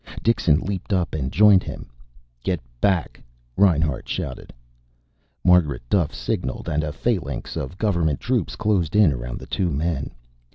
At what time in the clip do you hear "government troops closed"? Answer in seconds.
7.77-8.95